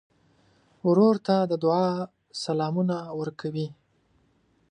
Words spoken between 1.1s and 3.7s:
ته د دعا سلامونه ورکوې.